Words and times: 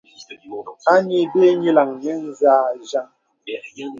Ayi 0.93 1.19
bə 1.31 1.39
īī 1.47 1.57
nyilaŋ 1.61 1.89
nyə̄ 2.01 2.17
nzâ 2.27 2.53
jaŋ. 2.89 3.07